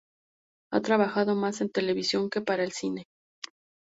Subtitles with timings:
[0.73, 3.05] Ha trabajado más en televisión que para el cine.